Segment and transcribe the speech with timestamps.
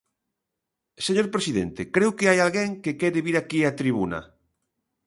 [1.05, 4.19] Señor presidente, creo que hai alguén que quere vir aquí á tribuna.